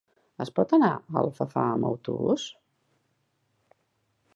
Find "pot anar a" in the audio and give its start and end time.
0.59-1.19